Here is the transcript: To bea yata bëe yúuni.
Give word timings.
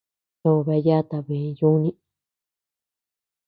To 0.41 0.49
bea 0.65 0.83
yata 0.87 1.17
bëe 1.27 1.47
yúuni. 1.59 1.89